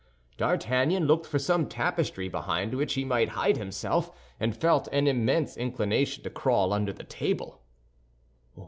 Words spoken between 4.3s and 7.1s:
and felt an immense inclination to crawl under the